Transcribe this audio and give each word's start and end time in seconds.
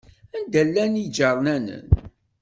Anda 0.35 0.61
llan 0.67 0.93
iǧarnanen? 1.03 1.85